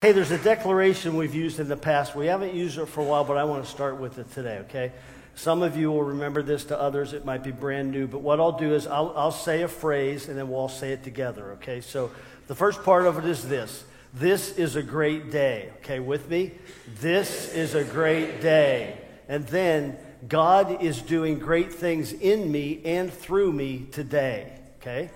[0.00, 2.14] Hey, there's a declaration we've used in the past.
[2.14, 4.58] We haven't used it for a while, but I want to start with it today,
[4.58, 4.92] okay?
[5.34, 8.38] Some of you will remember this, to others it might be brand new, but what
[8.38, 11.50] I'll do is I'll, I'll say a phrase and then we'll all say it together,
[11.54, 11.80] okay?
[11.80, 12.12] So
[12.46, 13.82] the first part of it is this
[14.14, 16.52] This is a great day, okay, with me?
[17.00, 18.98] This is a great day.
[19.28, 19.96] And then
[20.28, 25.10] God is doing great things in me and through me today, okay?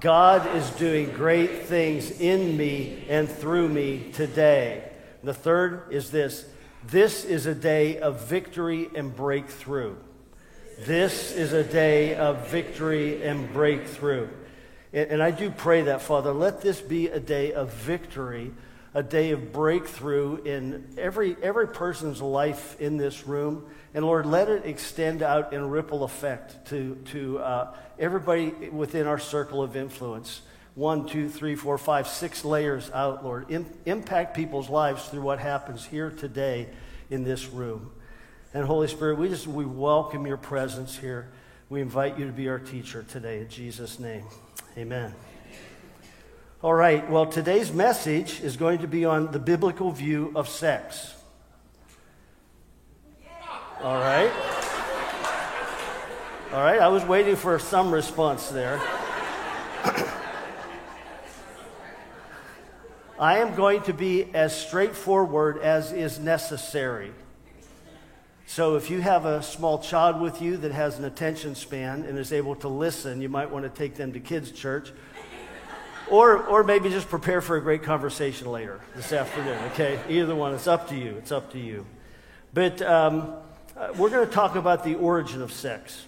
[0.00, 4.90] God is doing great things in me and through me today.
[5.20, 6.46] And the third is this
[6.86, 9.96] this is a day of victory and breakthrough.
[10.80, 14.28] This is a day of victory and breakthrough.
[14.92, 18.52] And, and I do pray that, Father, let this be a day of victory,
[18.92, 23.64] a day of breakthrough in every, every person's life in this room.
[23.94, 29.18] And Lord, let it extend out in ripple effect to, to uh, everybody within our
[29.18, 30.42] circle of influence.
[30.74, 33.50] One, two, three, four, five, six layers out, Lord.
[33.86, 36.68] Impact people's lives through what happens here today
[37.10, 37.92] in this room.
[38.52, 41.30] And Holy Spirit, we just we welcome your presence here.
[41.68, 44.24] We invite you to be our teacher today in Jesus' name.
[44.76, 45.14] Amen.
[46.62, 51.14] All right, well, today's message is going to be on the biblical view of sex.
[53.82, 54.72] All right.
[56.54, 58.80] All right, I was waiting for some response there.
[63.18, 67.10] I am going to be as straightforward as is necessary.
[68.46, 72.16] So, if you have a small child with you that has an attention span and
[72.16, 74.92] is able to listen, you might want to take them to kids' church.
[76.08, 79.98] Or, or maybe just prepare for a great conversation later this afternoon, okay?
[80.08, 81.16] Either one, it's up to you.
[81.16, 81.84] It's up to you.
[82.52, 83.34] But um,
[83.76, 86.04] uh, we're going to talk about the origin of sex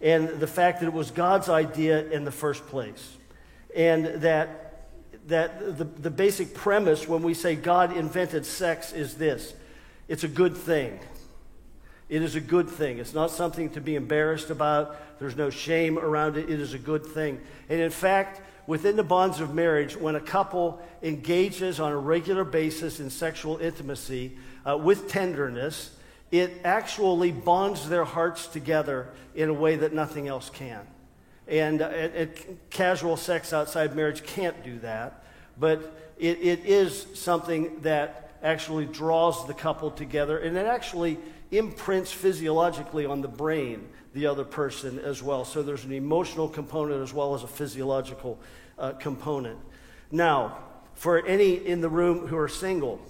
[0.00, 3.16] and the fact that it was God's idea in the first place.
[3.76, 4.88] And that,
[5.28, 9.54] that the, the basic premise when we say God invented sex is this
[10.08, 10.98] it's a good thing.
[12.08, 12.98] It is a good thing.
[12.98, 14.96] It's not something to be embarrassed about.
[15.20, 16.50] There's no shame around it.
[16.50, 17.40] It is a good thing.
[17.68, 22.42] And in fact, within the bonds of marriage, when a couple engages on a regular
[22.42, 24.32] basis in sexual intimacy
[24.68, 25.96] uh, with tenderness,
[26.30, 30.86] it actually bonds their hearts together in a way that nothing else can.
[31.48, 35.24] And, uh, it, casual sex outside marriage can't do that,
[35.58, 41.18] but it, it is something that actually draws the couple together, and it actually
[41.50, 45.44] imprints physiologically on the brain the other person as well.
[45.44, 48.38] So there's an emotional component as well as a physiological
[48.78, 49.58] uh, component.
[50.10, 50.58] Now,
[50.94, 53.00] for any in the room who are single,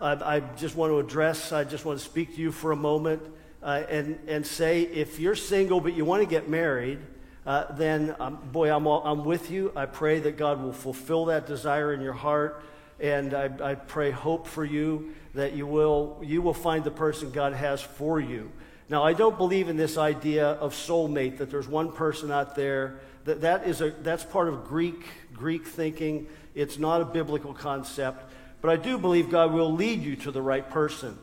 [0.00, 2.76] I, I just want to address, I just want to speak to you for a
[2.76, 3.22] moment
[3.62, 6.98] uh, and, and say if you're single but you want to get married,
[7.46, 9.72] uh, then um, boy, I'm, all, I'm with you.
[9.74, 12.62] I pray that God will fulfill that desire in your heart.
[12.98, 17.30] And I, I pray hope for you that you will, you will find the person
[17.30, 18.50] God has for you.
[18.88, 23.00] Now, I don't believe in this idea of soulmate, that there's one person out there.
[23.24, 26.28] That, that is a, that's part of Greek, Greek thinking.
[26.54, 28.32] It's not a biblical concept.
[28.60, 31.18] But I do believe God will lead you to the right person.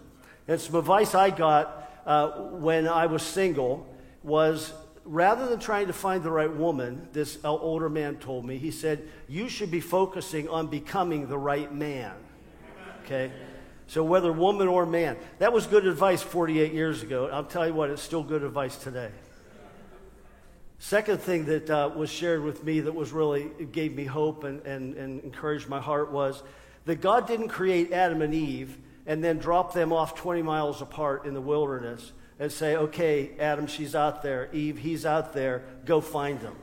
[0.47, 3.87] And some advice I got uh, when I was single
[4.23, 4.73] was
[5.05, 9.07] rather than trying to find the right woman, this older man told me, he said,
[9.27, 12.13] You should be focusing on becoming the right man.
[13.03, 13.31] Okay?
[13.87, 17.29] So, whether woman or man, that was good advice 48 years ago.
[17.31, 19.11] I'll tell you what, it's still good advice today.
[20.79, 24.65] Second thing that uh, was shared with me that was really, gave me hope and,
[24.65, 26.43] and, and encouraged my heart was
[26.85, 31.25] that God didn't create Adam and Eve and then drop them off 20 miles apart
[31.25, 34.49] in the wilderness and say, okay, Adam, she's out there.
[34.53, 35.63] Eve, he's out there.
[35.85, 36.55] Go find them.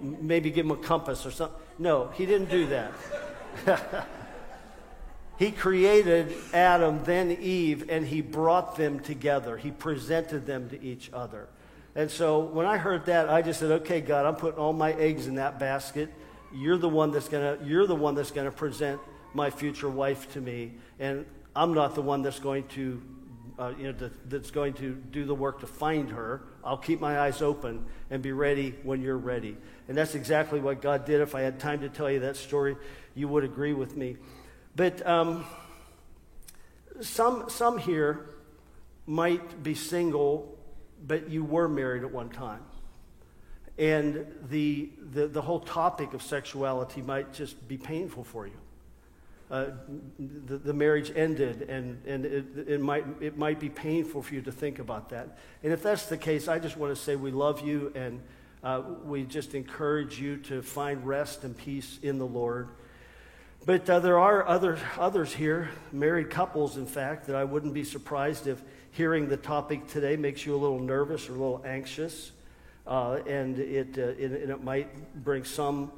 [0.00, 1.58] Maybe give them a compass or something.
[1.78, 2.92] No, he didn't do that.
[5.38, 9.56] he created Adam, then Eve, and he brought them together.
[9.56, 11.48] He presented them to each other.
[11.94, 14.92] And so when I heard that, I just said, okay, God, I'm putting all my
[14.92, 16.12] eggs in that basket.
[16.52, 19.00] You're the one that's gonna, you're the one that's gonna present
[19.34, 21.24] my future wife to me, and
[21.54, 23.02] I'm not the one that's going to,
[23.58, 26.42] uh, you know, to, that's going to do the work to find her.
[26.64, 29.56] I'll keep my eyes open and be ready when you're ready.
[29.88, 31.20] And that's exactly what God did.
[31.20, 32.76] If I had time to tell you that story,
[33.14, 34.16] you would agree with me.
[34.76, 35.44] But um,
[37.00, 38.26] some some here
[39.06, 40.58] might be single,
[41.06, 42.62] but you were married at one time.
[43.80, 48.52] And the, the, the whole topic of sexuality might just be painful for you.
[49.50, 49.70] Uh,
[50.18, 54.42] the, the, marriage ended, and, and it, it, might, it might be painful for you
[54.42, 55.38] to think about that.
[55.64, 58.20] And if that's the case, I just want to say we love you, and
[58.62, 62.68] uh, we just encourage you to find rest and peace in the Lord.
[63.64, 67.84] But uh, there are other, others here, married couples, in fact, that I wouldn't be
[67.84, 72.32] surprised if hearing the topic today makes you a little nervous or a little anxious.
[72.90, 75.92] Uh, and, it, uh, and it might bring some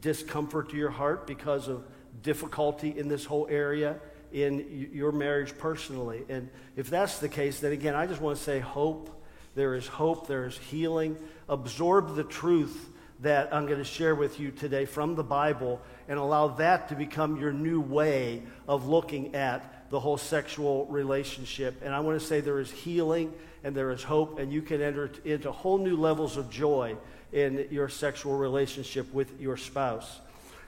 [0.00, 1.84] discomfort to your heart because of
[2.22, 4.00] difficulty in this whole area
[4.32, 6.24] in your marriage personally.
[6.30, 9.14] And if that's the case, then again, I just want to say hope.
[9.54, 11.18] There is hope, there is healing.
[11.50, 12.90] Absorb the truth
[13.20, 16.94] that I'm going to share with you today from the Bible and allow that to
[16.94, 21.80] become your new way of looking at the whole sexual relationship.
[21.82, 23.32] And I want to say there is healing
[23.64, 26.96] and there is hope, and you can enter into whole new levels of joy
[27.32, 30.20] in your sexual relationship with your spouse.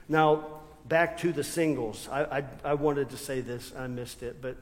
[0.09, 0.45] Now,
[0.85, 2.07] back to the singles.
[2.11, 4.57] I, I, I wanted to say this, I missed it, but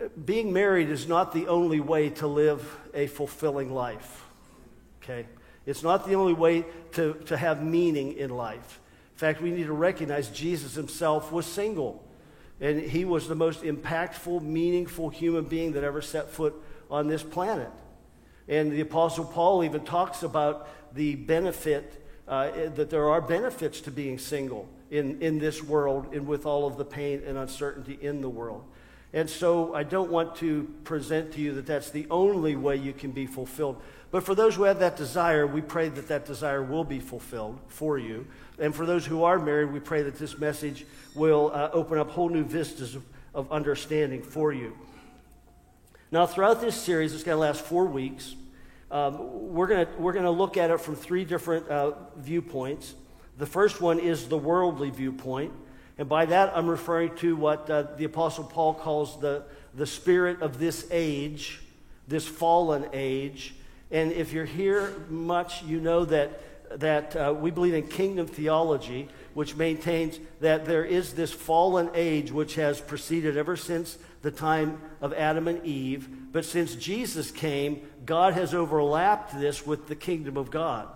[0.00, 4.24] uh, being married is not the only way to live a fulfilling life.
[5.02, 5.26] Okay?
[5.64, 8.80] It's not the only way to, to have meaning in life.
[9.14, 12.05] In fact, we need to recognize Jesus himself was single.
[12.60, 16.54] And he was the most impactful, meaningful human being that ever set foot
[16.90, 17.70] on this planet.
[18.48, 23.90] And the Apostle Paul even talks about the benefit, uh, that there are benefits to
[23.90, 28.20] being single in, in this world and with all of the pain and uncertainty in
[28.20, 28.64] the world.
[29.12, 32.92] And so I don't want to present to you that that's the only way you
[32.92, 33.80] can be fulfilled.
[34.16, 37.60] But for those who have that desire, we pray that that desire will be fulfilled
[37.68, 38.26] for you.
[38.58, 42.08] And for those who are married, we pray that this message will uh, open up
[42.08, 43.04] whole new vistas of,
[43.34, 44.74] of understanding for you.
[46.10, 48.36] Now, throughout this series, it's going to last four weeks.
[48.90, 52.94] Um, we're going we're to look at it from three different uh, viewpoints.
[53.36, 55.52] The first one is the worldly viewpoint.
[55.98, 59.42] And by that, I'm referring to what uh, the Apostle Paul calls the,
[59.74, 61.60] the spirit of this age,
[62.08, 63.52] this fallen age.
[63.90, 69.08] And if you're here much, you know that, that uh, we believe in kingdom theology,
[69.34, 74.80] which maintains that there is this fallen age which has proceeded ever since the time
[75.00, 76.08] of Adam and Eve.
[76.32, 80.88] But since Jesus came, God has overlapped this with the kingdom of God.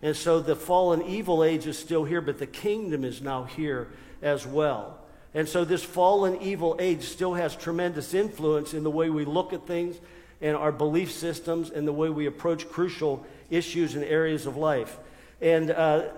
[0.00, 3.88] And so the fallen evil age is still here, but the kingdom is now here
[4.20, 4.98] as well.
[5.34, 9.52] And so this fallen evil age still has tremendous influence in the way we look
[9.52, 9.96] at things
[10.42, 14.98] and our belief systems and the way we approach crucial issues and areas of life.
[15.40, 16.08] And uh,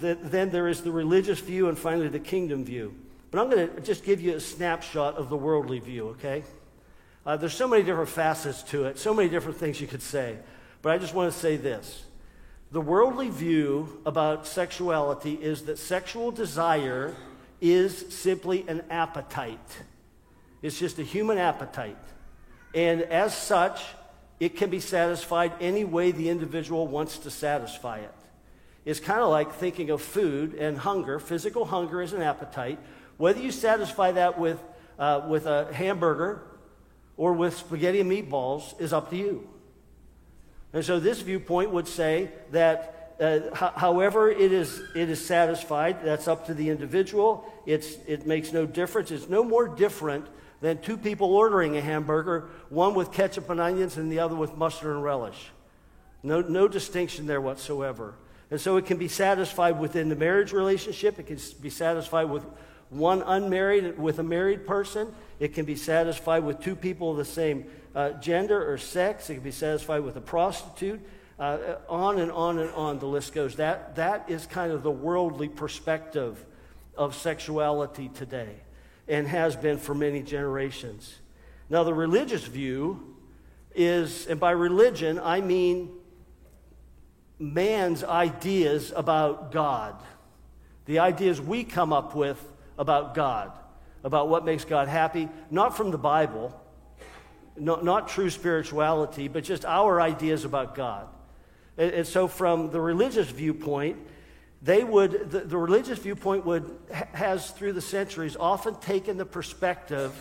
[0.00, 2.94] th- then there is the religious view and finally the kingdom view.
[3.30, 6.44] But I'm going to just give you a snapshot of the worldly view, okay?
[7.26, 10.36] Uh, there's so many different facets to it, so many different things you could say.
[10.82, 12.04] But I just want to say this.
[12.70, 17.14] The worldly view about sexuality is that sexual desire
[17.60, 19.58] is simply an appetite.
[20.60, 21.96] It's just a human appetite.
[22.74, 23.80] And as such,
[24.40, 28.14] it can be satisfied any way the individual wants to satisfy it.
[28.84, 31.18] It's kind of like thinking of food and hunger.
[31.18, 32.78] Physical hunger is an appetite.
[33.16, 34.60] Whether you satisfy that with,
[34.98, 36.42] uh, with a hamburger
[37.16, 39.48] or with spaghetti and meatballs is up to you.
[40.72, 46.04] And so this viewpoint would say that uh, h- however it is, it is satisfied,
[46.04, 47.50] that's up to the individual.
[47.64, 49.12] It's, it makes no difference.
[49.12, 50.26] It's no more different
[50.64, 54.56] than two people ordering a hamburger, one with ketchup and onions and the other with
[54.56, 55.50] mustard and relish.
[56.22, 58.14] No, no distinction there whatsoever.
[58.50, 62.46] And so it can be satisfied within the marriage relationship, it can be satisfied with
[62.88, 67.26] one unmarried with a married person, it can be satisfied with two people of the
[67.26, 71.00] same uh, gender or sex, it can be satisfied with a prostitute.
[71.38, 73.56] Uh, on and on and on the list goes.
[73.56, 76.42] That, that is kind of the worldly perspective
[76.96, 78.63] of sexuality today
[79.08, 81.14] and has been for many generations.
[81.68, 83.16] Now, the religious view
[83.74, 85.90] is, and by religion, I mean
[87.38, 90.00] man's ideas about God,
[90.86, 92.40] the ideas we come up with
[92.78, 93.52] about God,
[94.02, 96.58] about what makes God happy, not from the Bible,
[97.56, 101.08] not, not true spirituality, but just our ideas about God.
[101.76, 103.96] And, and so, from the religious viewpoint,
[104.64, 106.64] they would, the, the religious viewpoint would,
[107.12, 110.12] has through the centuries often taken the perspective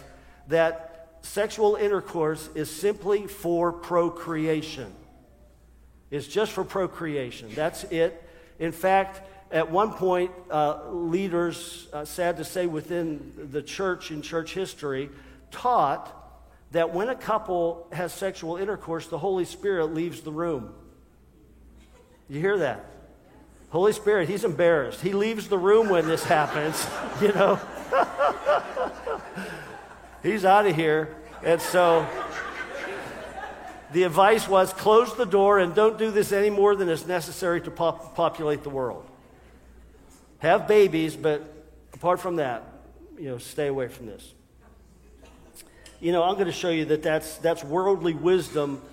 [0.50, 4.94] that sexual intercourse is simply for procreation.
[6.12, 7.52] It's just for procreation.
[7.56, 8.22] That's it.
[8.60, 14.22] In fact, at one point, uh, leaders, uh, sad to say, within the church in
[14.22, 15.10] church history,
[15.52, 16.12] taught
[16.72, 20.74] that when a couple has sexual intercourse, the Holy Spirit leaves the room.
[22.28, 22.86] You hear that?
[23.74, 25.02] Holy Spirit, he's embarrassed.
[25.02, 26.86] He leaves the room when this happens,
[27.22, 27.60] you know.
[30.22, 31.16] he's out of here.
[31.44, 32.08] And so
[33.92, 37.62] the advice was close the door and don't do this any more than is necessary
[37.62, 39.10] to pop- populate the world.
[40.38, 41.42] Have babies, but
[41.94, 42.62] apart from that,
[43.18, 44.36] you know, stay away from this.
[46.00, 48.84] You know, I'm going to show you that that's, that's worldly wisdom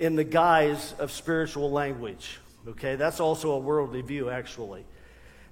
[0.00, 2.40] in the guise of spiritual language.
[2.68, 4.84] Okay, that's also a worldly view, actually.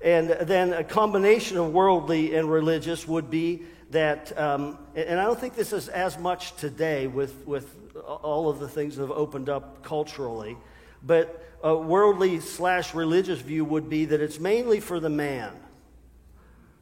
[0.01, 5.39] And then a combination of worldly and religious would be that, um, and I don't
[5.39, 9.49] think this is as much today with, with all of the things that have opened
[9.49, 10.57] up culturally,
[11.03, 15.53] but a worldly slash religious view would be that it's mainly for the man.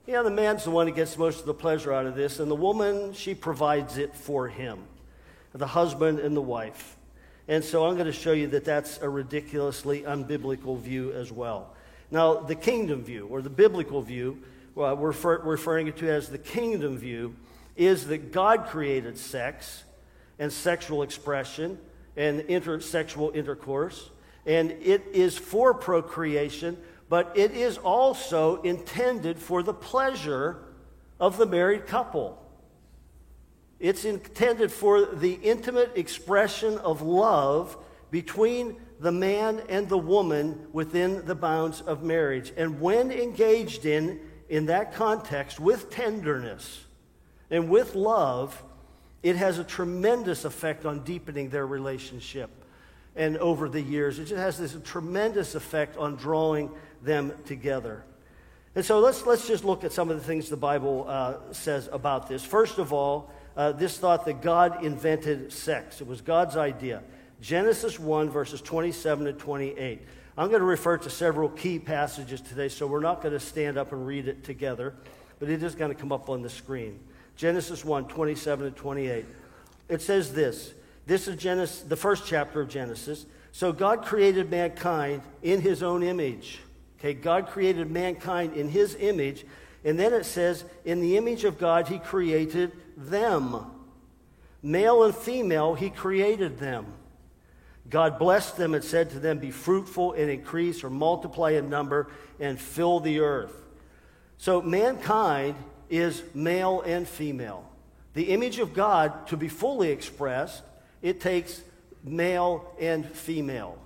[0.07, 2.51] Yeah, the man's the one who gets most of the pleasure out of this, and
[2.51, 4.81] the woman, she provides it for him,
[5.53, 6.96] the husband and the wife.
[7.49, 11.75] And so I'm going to show you that that's a ridiculously unbiblical view as well.
[12.11, 14.43] Now, the kingdom view, or the biblical view,
[14.75, 17.37] well, we're refer- referring to as the kingdom view,
[17.77, 19.85] is that God created sex
[20.39, 21.79] and sexual expression
[22.17, 24.11] and intersexual intercourse,
[24.45, 26.77] and it is for procreation
[27.09, 30.59] but it is also intended for the pleasure
[31.21, 32.43] of the married couple.
[33.79, 37.77] It's intended for the intimate expression of love
[38.11, 42.53] between the man and the woman within the bounds of marriage.
[42.57, 46.85] And when engaged in, in that context, with tenderness
[47.51, 48.63] and with love,
[49.23, 52.51] it has a tremendous effect on deepening their relationship.
[53.15, 56.71] And over the years, it just has this tremendous effect on drawing
[57.03, 58.05] them together.
[58.75, 61.89] And so let's, let's just look at some of the things the Bible uh, says
[61.93, 62.45] about this.
[62.45, 67.03] First of all, uh, this thought that God invented sex, it was God's idea.
[67.41, 70.01] Genesis 1, verses 27 to 28.
[70.39, 73.79] I'm going to refer to several key passages today, so we're not going to stand
[73.79, 74.95] up and read it together,
[75.39, 76.99] but it is going to come up on the screen.
[77.37, 79.25] Genesis 1, 27 to 28.
[79.89, 80.73] It says this.
[81.07, 83.27] This is Genesis, the first chapter of Genesis.
[83.53, 86.59] So God created mankind in his own image.
[86.99, 89.45] Okay, God created mankind in his image.
[89.85, 93.67] And then it says, in the image of God, he created them.
[94.63, 96.87] Male and female, he created them.
[97.89, 102.09] God blessed them and said to them, Be fruitful and increase or multiply in number
[102.41, 103.55] and fill the earth.
[104.39, 105.55] So mankind
[105.89, 107.71] is male and female.
[108.15, 110.63] The image of God, to be fully expressed,
[111.03, 111.61] it takes
[112.03, 113.79] male and female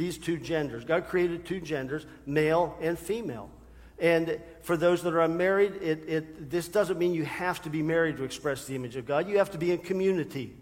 [0.00, 0.84] these two genders.
[0.84, 3.50] God created two genders, male and female.
[4.00, 7.82] And for those that are unmarried, it, it, this doesn't mean you have to be
[7.82, 9.28] married to express the image of God.
[9.28, 10.54] You have to be in community.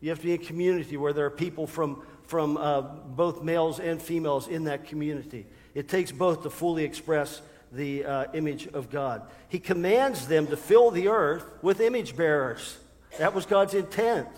[0.00, 3.78] You have to be in community where there are people from, from uh, both males
[3.78, 5.46] and females in that community.
[5.74, 9.22] It takes both to fully express the uh, image of God.
[9.48, 12.78] He commands them to fill the earth with image bearers.
[13.18, 14.28] That was God's intent.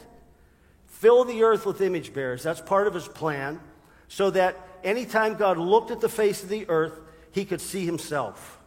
[0.87, 2.43] Fill the earth with image bearers.
[2.43, 3.61] That's part of his plan
[4.09, 6.99] so that anytime God looked at the face of the earth,
[7.33, 8.59] he could see himself.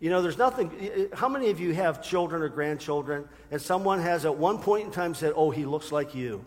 [0.00, 1.08] You know, there's nothing.
[1.14, 4.92] How many of you have children or grandchildren, and someone has at one point in
[4.92, 6.44] time said, Oh, he looks like you?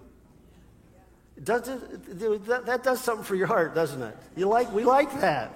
[1.44, 4.18] Does it, that, that does something for your heart, doesn't it?
[4.36, 5.52] You like, we like that.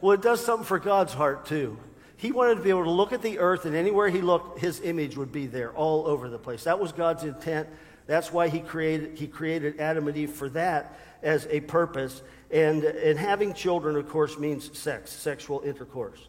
[0.00, 1.78] Well, it does something for God's heart, too.
[2.16, 4.80] He wanted to be able to look at the earth, and anywhere he looked, his
[4.80, 6.64] image would be there all over the place.
[6.64, 7.68] That was God's intent.
[8.06, 12.22] That's why he created, he created Adam and Eve for that as a purpose.
[12.50, 16.28] And, and having children, of course, means sex, sexual intercourse.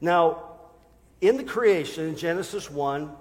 [0.00, 0.50] Now,
[1.20, 3.12] in the creation, in Genesis 1,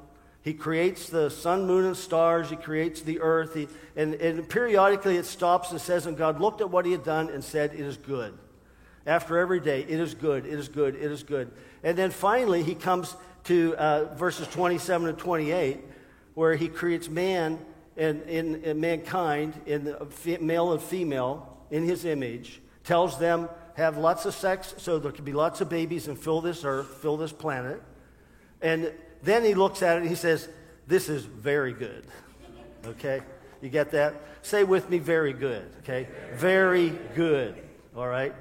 [0.43, 2.50] he creates the sun, moon, and stars.
[2.50, 3.53] He creates the earth.
[3.53, 7.03] He, and, and periodically it stops and says, And God looked at what he had
[7.03, 8.38] done and said, It is good.
[9.05, 11.51] After every day, it is good, it is good, it is good.
[11.83, 15.79] And then finally, he comes to uh, verses 27 and 28,
[16.36, 17.60] where he creates man
[17.98, 23.98] and, in, in mankind, in the male and female, in his image, tells them have
[23.98, 27.18] lots of sex so there can be lots of babies and fill this earth, fill
[27.18, 27.82] this planet.
[28.62, 28.92] And
[29.24, 30.50] then he looks at it and he says,
[30.88, 32.06] This is very good.
[32.86, 33.22] Okay?
[33.62, 34.16] You get that?
[34.42, 35.72] Say with me, very good.
[35.80, 36.08] Okay?
[36.34, 37.56] Very good.
[37.96, 38.36] All right?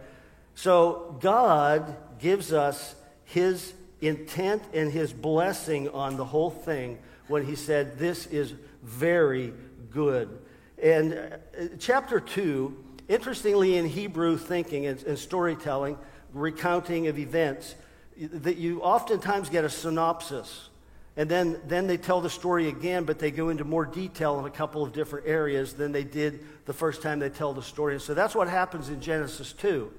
[0.54, 2.94] So God gives us
[3.24, 9.52] his intent and his blessing on the whole thing when he said, This is very
[9.90, 10.40] good.
[10.82, 12.76] And uh, chapter 2,
[13.10, 15.98] interestingly, in Hebrew thinking and, and storytelling,
[16.32, 17.74] recounting of events,
[18.16, 20.68] that you oftentimes get a synopsis.
[21.16, 24.46] And then, then they tell the story again, but they go into more detail in
[24.46, 27.94] a couple of different areas than they did the first time they tell the story.
[27.94, 29.92] And so that's what happens in Genesis 2.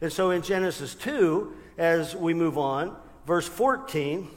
[0.00, 4.28] And so in Genesis 2, as we move on, verse 14,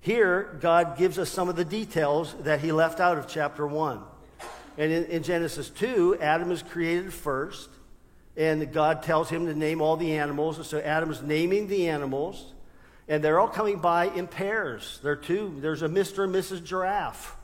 [0.00, 4.00] here, God gives us some of the details that he left out of chapter 1.
[4.78, 7.68] And in, in Genesis 2, Adam is created first,
[8.36, 10.56] and God tells him to name all the animals.
[10.56, 12.52] And so Adam's naming the animals,
[13.08, 15.00] and they're all coming by in pairs.
[15.02, 15.56] There are two.
[15.60, 16.24] There's a Mr.
[16.24, 16.64] and Mrs.
[16.64, 17.36] Giraffe.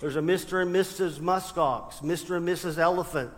[0.00, 0.62] There's a Mr.
[0.62, 1.18] and Mrs.
[1.18, 2.38] Muskox, Mr.
[2.38, 2.78] and Mrs.
[2.78, 3.30] Elephant.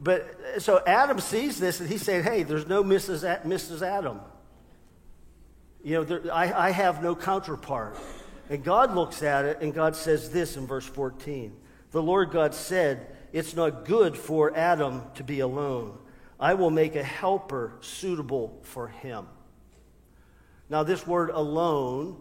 [0.00, 0.26] But
[0.58, 3.22] so Adam sees this and he's saying, "Hey, there's no Mrs.
[3.22, 3.82] A- Mrs.
[3.82, 4.20] Adam.
[5.84, 7.96] You know, there, I, I have no counterpart."
[8.48, 11.54] And God looks at it and God says this in verse 14:
[11.92, 15.96] "The Lord God said." It's not good for Adam to be alone.
[16.38, 19.26] I will make a helper suitable for him.
[20.68, 22.16] Now, this word alone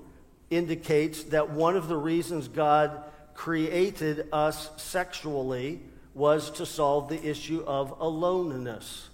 [0.50, 5.82] indicates that one of the reasons God created us sexually
[6.14, 9.10] was to solve the issue of aloneness.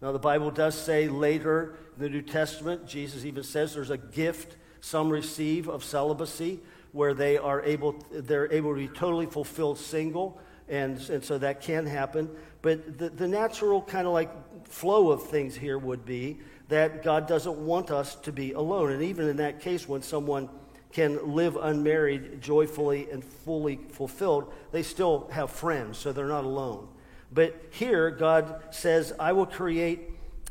[0.00, 3.96] Now, the Bible does say later in the New Testament, Jesus even says there's a
[3.96, 6.60] gift some receive of celibacy
[6.96, 11.60] where they are able, they're able to be totally fulfilled single and, and so that
[11.60, 12.30] can happen.
[12.62, 14.30] But the, the natural kind of like
[14.66, 16.38] flow of things here would be
[16.68, 18.92] that God doesn't want us to be alone.
[18.92, 20.48] And even in that case, when someone
[20.90, 26.88] can live unmarried joyfully and fully fulfilled, they still have friends, so they're not alone.
[27.30, 30.00] But here, God says, I will create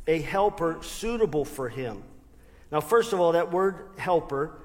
[0.05, 2.03] a helper suitable for him.
[2.71, 4.59] Now, first of all, that word helper,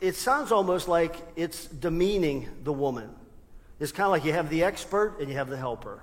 [0.00, 3.10] it, sounds almost like it's demeaning the woman.
[3.80, 6.02] It's kind of like you have the expert and you have the helper.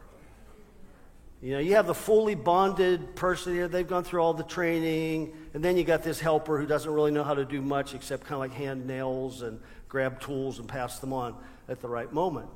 [1.42, 5.34] You know, you have the fully bonded person here, they've gone through all the training,
[5.54, 8.24] and then you got this helper who doesn't really know how to do much except
[8.24, 11.36] kind of like hand nails and grab tools and pass them on
[11.68, 12.50] at the right moment.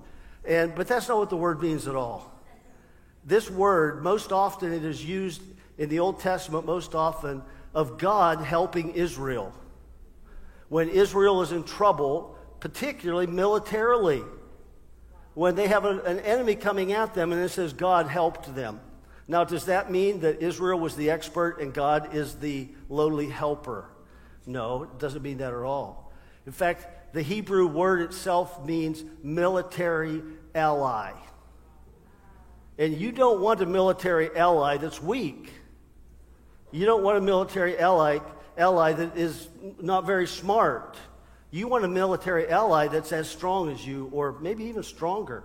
[0.46, 2.34] And, but that's not what the word means at all.
[3.26, 5.42] This word, most often, it is used
[5.78, 7.44] in the Old Testament, most often,
[7.76, 9.54] of God helping Israel.
[10.70, 14.24] When Israel is in trouble, particularly militarily
[15.34, 18.80] when they have a, an enemy coming at them and it says God helped them.
[19.28, 23.90] Now, does that mean that Israel was the expert and God is the lowly helper?
[24.46, 26.12] No, it doesn't mean that at all.
[26.46, 30.24] In fact, the Hebrew word itself means military
[30.56, 31.14] ally.
[32.78, 35.54] And you don't want a military ally that's weak.
[36.72, 38.20] You don't want a military ally,
[38.60, 39.48] ally that is
[39.82, 40.98] not very smart.
[41.52, 45.44] You want a military ally that's as strong as you, or maybe even stronger.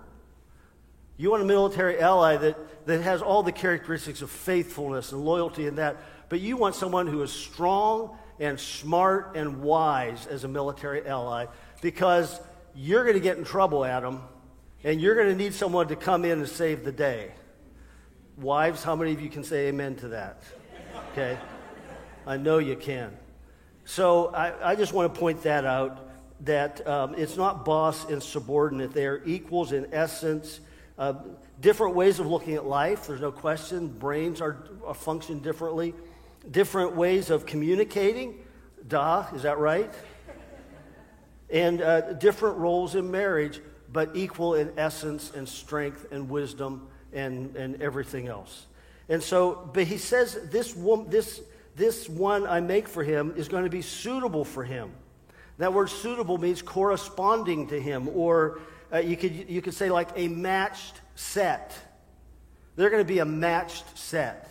[1.17, 5.67] You want a military ally that, that has all the characteristics of faithfulness and loyalty
[5.67, 5.97] and that,
[6.29, 11.45] but you want someone who is strong and smart and wise as a military ally
[11.81, 12.39] because
[12.75, 14.21] you're going to get in trouble, Adam,
[14.83, 17.31] and you're going to need someone to come in and save the day.
[18.37, 20.43] Wives, how many of you can say amen to that?
[21.13, 21.37] Okay?
[22.25, 23.15] I know you can.
[23.85, 26.09] So I, I just want to point that out
[26.41, 28.93] that um, it's not boss and subordinate.
[28.93, 30.59] They are equals in essence.
[30.97, 31.13] Uh,
[31.61, 33.87] different ways of looking at life, there's no question.
[33.87, 35.93] Brains are, are function differently.
[36.49, 38.39] Different ways of communicating.
[38.87, 39.93] Da, is that right?
[41.49, 43.61] And uh, different roles in marriage,
[43.91, 48.65] but equal in essence and strength and wisdom and, and everything else.
[49.09, 51.41] And so, but he says this woman, this
[51.75, 54.91] this one I make for him is going to be suitable for him.
[55.57, 58.59] That word suitable means corresponding to him, or
[58.93, 61.75] uh, you, could, you could say like a matched set.
[62.75, 64.49] They're going to be a matched set.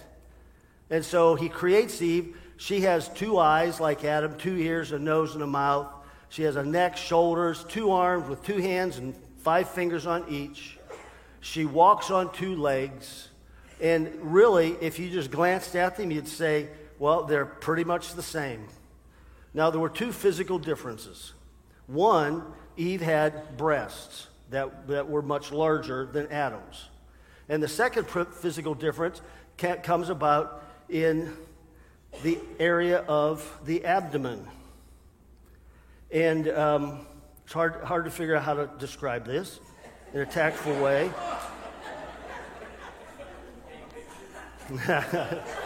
[0.90, 2.36] And so he creates Eve.
[2.56, 5.88] She has two eyes like Adam, two ears, a nose, and a mouth.
[6.28, 10.78] She has a neck, shoulders, two arms with two hands and five fingers on each.
[11.40, 13.28] She walks on two legs.
[13.80, 16.68] And really, if you just glanced at them, you'd say,
[17.04, 18.66] well, they're pretty much the same.
[19.52, 21.34] Now, there were two physical differences.
[21.86, 22.42] One,
[22.78, 26.88] Eve had breasts that, that were much larger than Adam's.
[27.46, 29.20] And the second physical difference
[29.58, 31.36] comes about in
[32.22, 34.48] the area of the abdomen.
[36.10, 37.06] And um,
[37.44, 39.60] it's hard, hard to figure out how to describe this
[40.14, 41.10] in a tactful way.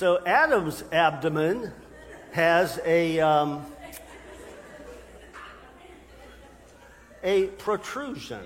[0.00, 1.72] So Adam's abdomen
[2.32, 3.66] has a, um,
[7.22, 8.40] a protrusion.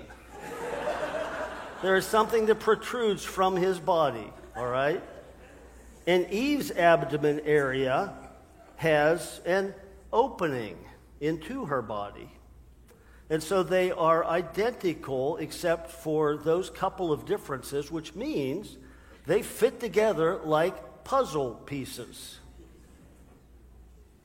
[1.81, 5.01] There is something that protrudes from his body, all right?
[6.05, 8.11] And Eve's abdomen area
[8.75, 9.73] has an
[10.11, 10.77] opening
[11.21, 12.29] into her body.
[13.29, 18.75] And so they are identical except for those couple of differences, which means
[19.25, 22.39] they fit together like puzzle pieces.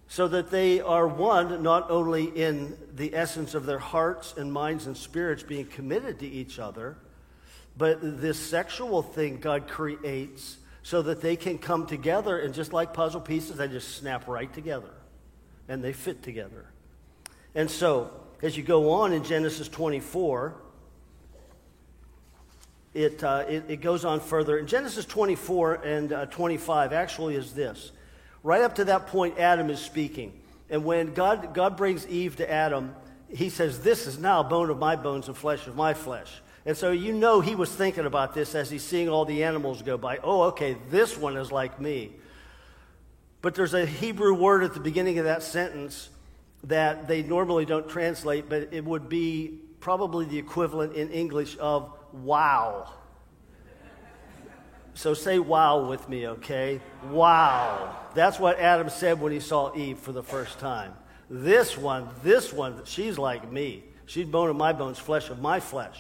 [0.09, 4.89] so that they are one not only in the essence of their hearts and minds
[4.89, 6.97] and spirits being committed to each other,
[7.77, 12.93] but this sexual thing God creates so that they can come together and just like
[12.93, 14.91] puzzle pieces, they just snap right together
[15.69, 16.67] and they fit together.
[17.55, 18.11] And so,
[18.43, 20.57] as you go on in Genesis 24,
[22.93, 24.59] it, uh, it, it, goes on further.
[24.59, 27.93] In Genesis 24 and uh, 25, actually, is this.
[28.43, 30.33] Right up to that point, Adam is speaking.
[30.69, 32.95] And when God, God brings Eve to Adam,
[33.29, 36.33] he says, This is now bone of my bones and flesh of my flesh.
[36.67, 39.83] And so you know he was thinking about this as he's seeing all the animals
[39.83, 40.19] go by.
[40.23, 42.13] Oh, okay, this one is like me.
[43.41, 46.11] But there's a Hebrew word at the beginning of that sentence
[46.65, 51.97] that they normally don't translate, but it would be probably the equivalent in English of
[52.13, 52.93] wow.
[54.95, 56.81] So say wow with me, okay?
[57.11, 57.97] Wow.
[58.15, 60.93] That's what Adam said when he saw Eve for the first time.
[61.31, 63.85] This one, this one, she's like me.
[64.07, 65.97] She's bone of my bones, flesh of my flesh.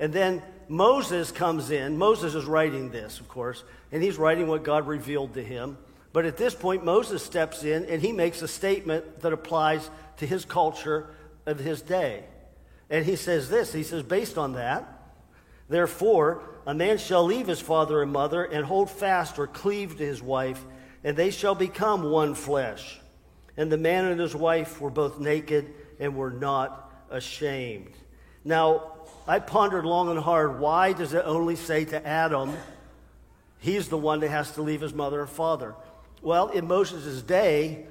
[0.00, 1.98] And then Moses comes in.
[1.98, 3.62] Moses is writing this, of course,
[3.92, 5.76] and he's writing what God revealed to him.
[6.12, 10.26] But at this point, Moses steps in and he makes a statement that applies to
[10.26, 11.10] his culture
[11.46, 12.24] of his day.
[12.90, 15.01] And he says this He says, based on that,
[15.72, 20.04] therefore, a man shall leave his father and mother and hold fast or cleave to
[20.04, 20.64] his wife,
[21.02, 23.00] and they shall become one flesh.
[23.56, 27.92] And the man and his wife were both naked and were not ashamed.
[28.44, 28.92] Now,
[29.26, 32.56] I pondered long and hard why does it only say to Adam,
[33.58, 35.74] he's the one that has to leave his mother and father?
[36.22, 37.86] Well, in Moses' day,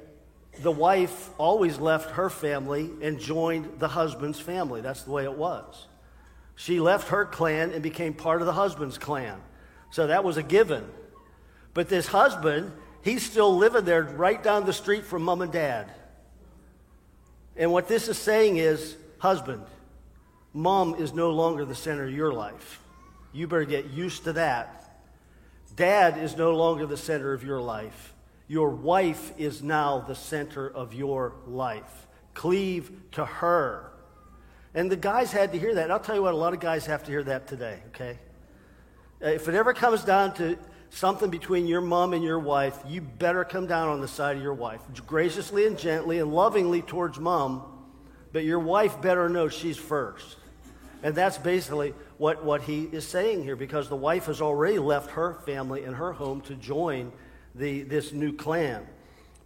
[0.59, 4.81] the wife always left her family and joined the husband's family.
[4.81, 5.87] That's the way it was.
[6.61, 9.41] She left her clan and became part of the husband's clan.
[9.89, 10.87] So that was a given.
[11.73, 12.71] But this husband,
[13.01, 15.91] he's still living there right down the street from mom and dad.
[17.55, 19.63] And what this is saying is, husband,
[20.53, 22.79] mom is no longer the center of your life.
[23.33, 24.99] You better get used to that.
[25.75, 28.13] Dad is no longer the center of your life.
[28.47, 32.05] Your wife is now the center of your life.
[32.35, 33.90] Cleave to her.
[34.73, 35.83] And the guys had to hear that.
[35.83, 38.17] And I'll tell you what, a lot of guys have to hear that today, okay?
[39.21, 40.57] Uh, if it ever comes down to
[40.89, 44.43] something between your mom and your wife, you better come down on the side of
[44.43, 47.63] your wife, graciously and gently and lovingly towards mom,
[48.33, 50.37] but your wife better know she's first.
[51.03, 55.11] And that's basically what, what he is saying here, because the wife has already left
[55.11, 57.11] her family and her home to join
[57.55, 58.85] the, this new clan.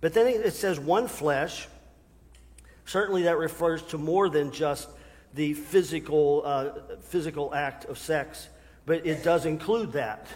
[0.01, 1.67] But then it says one flesh.
[2.85, 4.89] Certainly that refers to more than just
[5.35, 6.69] the physical, uh,
[7.01, 8.47] physical act of sex,
[8.85, 10.27] but it does include that.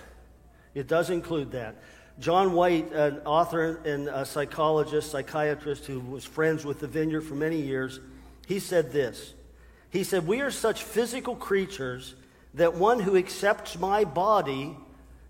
[0.75, 1.75] It does include that.
[2.19, 7.35] John White, an author and a psychologist, psychiatrist who was friends with the vineyard for
[7.35, 8.01] many years,
[8.45, 9.33] he said this.
[9.89, 12.15] He said, We are such physical creatures
[12.55, 14.75] that one who accepts my body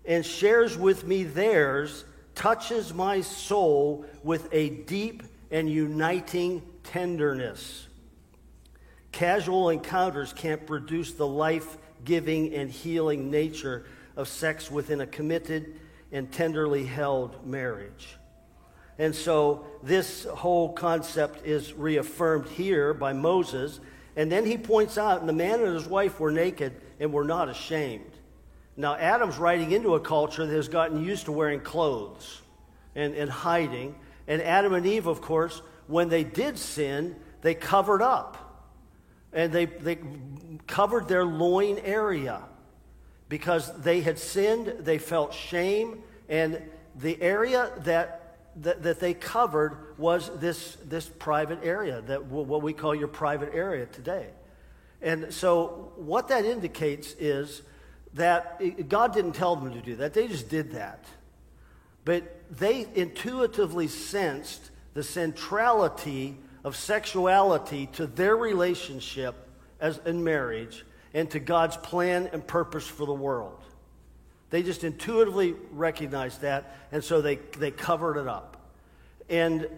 [0.04, 2.04] and shares with me theirs
[2.34, 7.86] touches my soul with a deep and uniting tenderness.
[9.12, 13.84] Casual encounters can't produce the life giving and healing nature
[14.16, 15.80] of sex within a committed
[16.12, 18.16] and tenderly held marriage.
[18.98, 23.80] And so this whole concept is reaffirmed here by Moses.
[24.16, 27.24] And then he points out, and the man and his wife were naked and were
[27.24, 28.10] not ashamed.
[28.76, 32.42] Now, Adam's writing into a culture that has gotten used to wearing clothes
[32.94, 33.94] and, and hiding.
[34.28, 38.49] And Adam and Eve, of course, when they did sin, they covered up
[39.32, 39.98] and they, they
[40.66, 42.42] covered their loin area
[43.28, 46.60] because they had sinned, they felt shame, and
[46.96, 52.72] the area that, that, that they covered was this, this private area, that what we
[52.72, 54.26] call your private area today.
[55.00, 57.62] And so, what that indicates is
[58.14, 61.04] that God didn't tell them to do that, they just did that.
[62.04, 69.34] But they intuitively sensed the centrality of sexuality to their relationship
[69.80, 73.60] as in marriage and to God's plan and purpose for the world.
[74.50, 78.56] They just intuitively recognized that, and so they, they covered it up.
[79.28, 79.68] And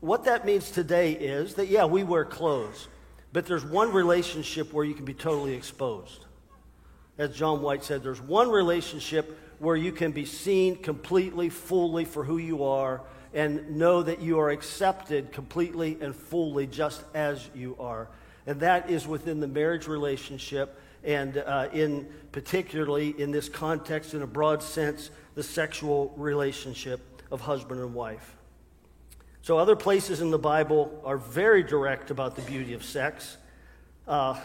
[0.00, 2.88] what that means today is that, yeah, we wear clothes,
[3.32, 6.24] but there's one relationship where you can be totally exposed.
[7.16, 12.24] As John White said, there's one relationship where you can be seen completely, fully for
[12.24, 13.02] who you are
[13.34, 18.08] and know that you are accepted completely and fully just as you are.
[18.46, 24.22] And that is within the marriage relationship, and uh, in particularly in this context, in
[24.22, 28.36] a broad sense, the sexual relationship of husband and wife.
[29.42, 33.36] So, other places in the Bible are very direct about the beauty of sex.
[34.06, 34.40] Uh,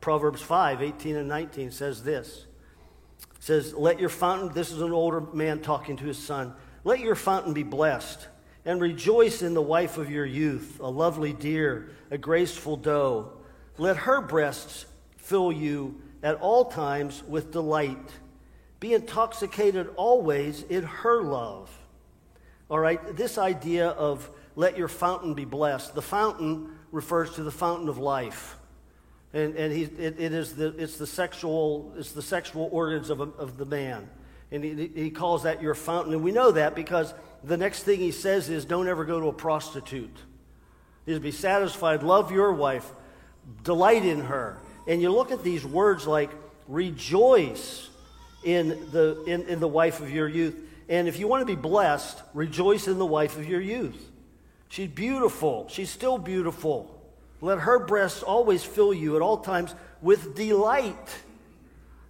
[0.00, 2.46] Proverbs 5 18 and 19 says this
[3.40, 7.14] says, Let your fountain, this is an older man talking to his son, let your
[7.14, 8.26] fountain be blessed,
[8.64, 13.32] and rejoice in the wife of your youth, a lovely deer, a graceful doe.
[13.78, 18.10] Let her breasts fill you at all times with delight.
[18.78, 21.70] Be intoxicated always in her love.
[22.70, 25.94] All right, this idea of let your fountain be blessed.
[25.94, 28.56] The fountain refers to the fountain of life.
[29.32, 33.20] And, and he, it, it is the, it's, the sexual, it's the sexual organs of,
[33.20, 34.08] a, of the man.
[34.52, 36.12] And he, he calls that your fountain.
[36.12, 39.26] And we know that because the next thing he says is don't ever go to
[39.28, 40.16] a prostitute.
[41.06, 42.90] Is be satisfied, love your wife,
[43.64, 44.58] delight in her.
[44.86, 46.30] And you look at these words like
[46.68, 47.88] rejoice
[48.44, 50.56] in the, in, in the wife of your youth.
[50.88, 54.10] And if you want to be blessed, rejoice in the wife of your youth.
[54.68, 55.66] She's beautiful.
[55.68, 56.96] She's still beautiful.
[57.40, 60.96] Let her breasts always fill you at all times with delight.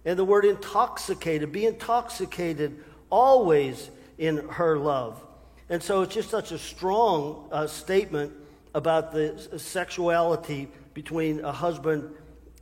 [0.05, 5.21] And the word intoxicated, be intoxicated always in her love.
[5.69, 8.33] And so it's just such a strong uh, statement
[8.73, 12.13] about the sexuality between a husband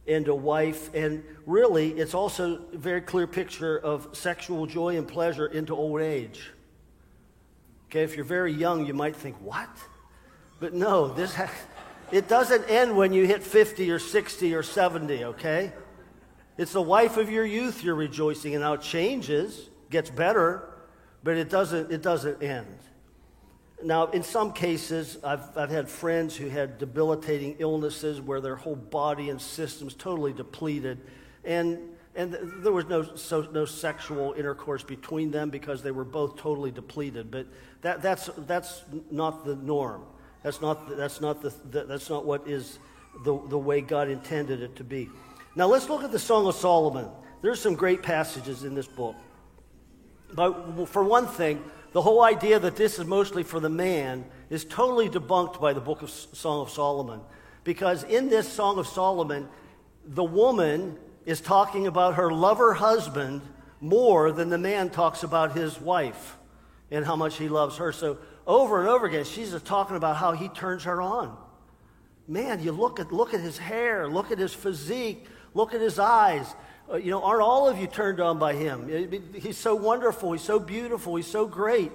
[0.08, 0.93] and a wife.
[0.93, 6.02] And really, it's also a very clear picture of sexual joy and pleasure into old
[6.02, 6.52] age.
[7.88, 9.69] Okay, if you're very young, you might think, what?
[10.60, 11.52] But no, this ha-
[12.12, 15.71] it doesn't end when you hit 50 or 60 or 70, okay?
[16.60, 18.60] It's the wife of your youth you're rejoicing in.
[18.60, 20.69] Now it changes, gets better,
[21.24, 22.78] but it doesn't, it doesn't end.
[23.82, 28.76] Now, in some cases, I've, I've had friends who had debilitating illnesses where their whole
[28.76, 31.00] body and systems totally depleted.
[31.45, 31.80] And
[32.13, 36.72] and there was no, so, no sexual intercourse between them because they were both totally
[36.72, 37.32] depleted.
[37.32, 37.48] But
[37.84, 40.04] that, that's, that's not the norm.
[40.43, 42.80] That's not, that's not, the, that's not what is
[43.24, 45.08] the, the way God intended it to be.
[45.56, 47.08] Now let's look at the Song of Solomon.
[47.42, 49.16] There's some great passages in this book.
[50.34, 54.64] But for one thing, the whole idea that this is mostly for the man is
[54.64, 57.22] totally debunked by the book of Song of Solomon.
[57.64, 59.48] Because in this Song of Solomon,
[60.06, 63.42] the woman is talking about her lover husband
[63.82, 66.38] more than the man talks about his wife
[66.92, 67.92] and how much he loves her.
[67.92, 71.38] So over and over again, she's talking about how he turns her on.
[72.28, 76.00] Man, you look at, look at his hair, look at his physique, look at his
[76.00, 76.54] eyes.
[76.92, 79.32] Uh, you know, aren't all of you turned on by him?
[79.34, 81.92] He's so wonderful, he's so beautiful, he's so great.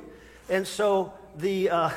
[0.48, 1.90] And so the, uh,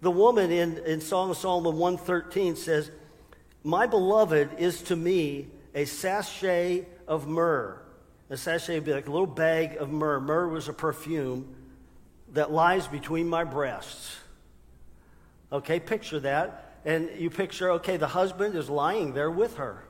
[0.00, 2.90] the woman in, in Song of Solomon 113 says,
[3.62, 7.80] My beloved is to me a sachet of myrrh.
[8.30, 10.20] A sachet would be like a little bag of myrrh.
[10.20, 11.54] Myrrh was a perfume
[12.32, 14.16] that lies between my breasts.
[15.52, 16.80] Okay, picture that.
[16.84, 19.83] And you picture, okay, the husband is lying there with her.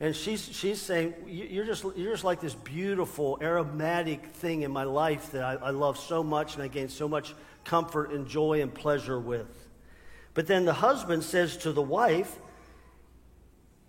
[0.00, 4.84] And she's, she's saying, you're just, you're just like this beautiful, aromatic thing in my
[4.84, 7.34] life that I, I love so much and I gain so much
[7.64, 9.68] comfort and joy and pleasure with.
[10.32, 12.34] But then the husband says to the wife,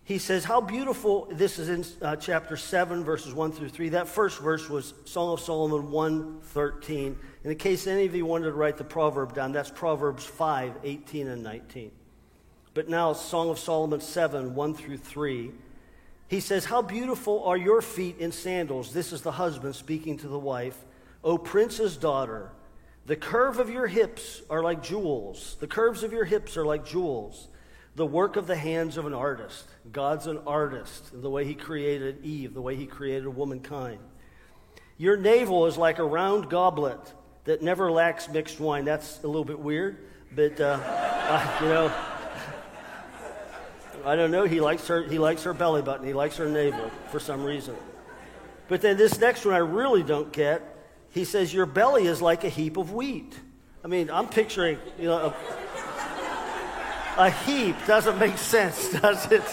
[0.03, 3.89] he says, How beautiful, this is in uh, chapter 7, verses 1 through 3.
[3.89, 7.17] That first verse was Song of Solomon 1 13.
[7.43, 10.79] And in case any of you wanted to write the proverb down, that's Proverbs 5
[10.83, 11.91] 18 and 19.
[12.73, 15.51] But now, Song of Solomon 7 1 through 3.
[16.31, 18.93] He says, How beautiful are your feet in sandals.
[18.93, 20.77] This is the husband speaking to the wife.
[21.25, 22.53] O prince's daughter,
[23.05, 25.57] the curve of your hips are like jewels.
[25.59, 27.49] The curves of your hips are like jewels
[27.95, 29.65] the work of the hands of an artist.
[29.91, 33.99] God's an artist, the way he created Eve, the way he created womankind.
[34.97, 37.13] Your navel is like a round goblet
[37.43, 38.85] that never lacks mixed wine.
[38.85, 39.97] That's a little bit weird,
[40.33, 41.93] but uh, uh, you know,
[44.05, 44.45] I don't know.
[44.45, 45.03] He likes her.
[45.03, 46.05] He likes her belly button.
[46.05, 47.75] He likes her navel for some reason.
[48.67, 50.61] But then this next one I really don't get.
[51.11, 53.37] He says your belly is like a heap of wheat.
[53.83, 55.33] I mean, I'm picturing you know.
[57.17, 59.43] A, a heap doesn't make sense, does it?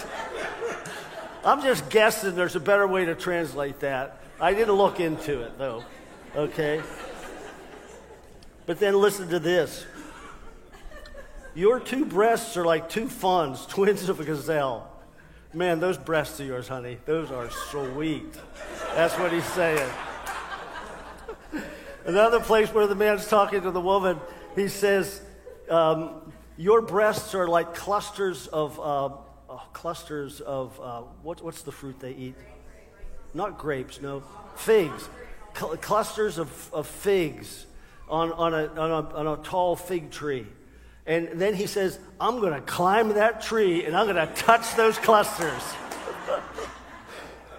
[1.43, 4.21] I'm just guessing there's a better way to translate that.
[4.41, 5.83] I didn't look into it, though.
[6.35, 6.81] Okay?
[8.65, 9.85] But then listen to this.
[11.55, 14.89] Your two breasts are like two fawns, twins of a gazelle.
[15.53, 18.37] Man, those breasts of yours, honey, those are sweet.
[18.93, 19.89] That's what he's saying.
[22.05, 24.19] Another place where the man's talking to the woman,
[24.55, 25.21] he says,
[25.69, 29.09] um, your breasts are like clusters of, uh,
[29.49, 32.35] oh, clusters of, uh, what, what's the fruit they eat?
[33.33, 34.23] Not grapes, no.
[34.55, 35.09] Figs.
[35.55, 37.65] Cl- clusters of, of figs
[38.07, 40.45] on, on, a, on, a, on a tall fig tree.
[41.09, 44.75] And then he says, I'm going to climb that tree and I'm going to touch
[44.75, 45.63] those clusters.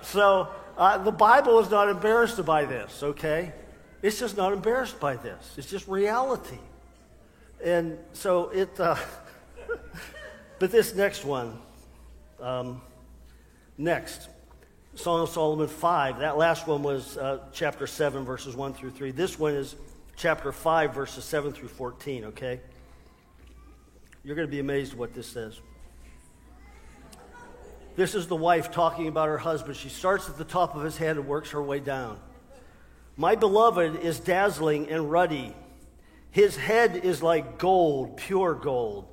[0.02, 3.52] so uh, the Bible is not embarrassed by this, okay?
[4.02, 5.54] It's just not embarrassed by this.
[5.56, 6.60] It's just reality.
[7.62, 8.94] And so it, uh,
[10.60, 11.58] but this next one,
[12.40, 12.80] um,
[13.76, 14.28] next,
[14.94, 16.20] Song of Solomon 5.
[16.20, 19.10] That last one was uh, chapter 7, verses 1 through 3.
[19.10, 19.74] This one is
[20.14, 22.60] chapter 5, verses 7 through 14, okay?
[24.22, 25.61] You're going to be amazed what this says.
[27.96, 29.76] This is the wife talking about her husband.
[29.76, 32.18] She starts at the top of his head and works her way down.
[33.16, 35.54] My beloved is dazzling and ruddy.
[36.30, 39.06] His head is like gold, pure gold.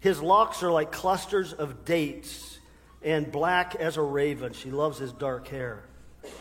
[0.00, 2.58] His locks are like clusters of dates
[3.02, 4.52] and black as a raven.
[4.52, 5.84] She loves his dark hair.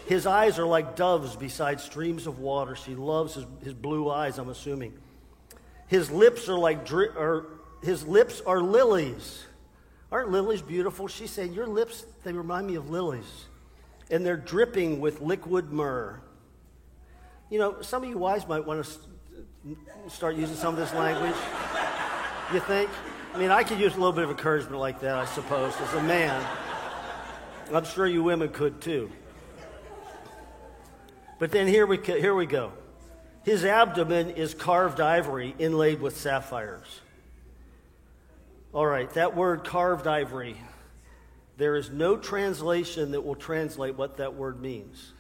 [0.05, 2.75] His eyes are like doves beside streams of water.
[2.75, 4.93] She loves his, his blue eyes, I'm assuming.
[5.87, 7.47] His lips are like dri- or
[7.81, 9.43] his lips are lilies.
[10.11, 11.07] Aren't lilies beautiful?
[11.07, 13.45] She said, Your lips, they remind me of lilies.
[14.09, 16.19] And they're dripping with liquid myrrh.
[17.49, 21.35] You know, some of you wives might want to start using some of this language.
[22.53, 22.89] You think?
[23.33, 25.93] I mean, I could use a little bit of encouragement like that, I suppose, as
[25.93, 26.45] a man.
[27.73, 29.09] I'm sure you women could too.
[31.39, 32.73] But then here we, here we go.
[33.43, 37.01] His abdomen is carved ivory inlaid with sapphires.
[38.73, 40.55] All right, that word carved ivory,
[41.57, 45.13] there is no translation that will translate what that word means.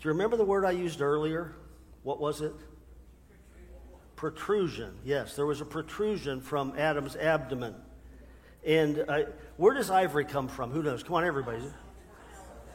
[0.00, 1.54] Do you remember the word I used earlier?
[2.02, 2.52] What was it?
[4.24, 4.94] protrusion.
[5.04, 7.74] Yes, there was a protrusion from Adam's abdomen.
[8.66, 9.18] And uh,
[9.58, 10.70] where does ivory come from?
[10.70, 11.02] Who knows?
[11.02, 11.62] Come on, everybody.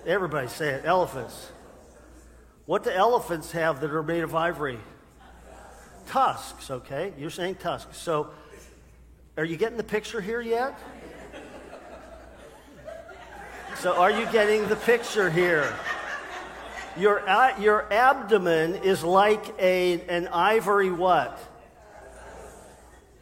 [0.05, 0.85] Everybody say it.
[0.85, 1.51] Elephants.
[2.67, 4.77] What do elephants have that are made of ivory?
[6.09, 7.13] Tusks, okay?
[7.17, 7.97] You're saying tusks.
[7.97, 8.31] So,
[9.37, 10.77] are you getting the picture here yet?
[13.77, 15.73] So, are you getting the picture here?
[16.97, 17.23] Your,
[17.59, 21.39] your abdomen is like a, an ivory what?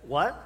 [0.08, 0.42] What?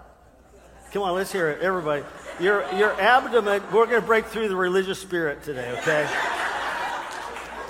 [0.91, 2.03] Come on, let's hear it, everybody.
[2.39, 6.09] Your, your abdomen, we're going to break through the religious spirit today, okay?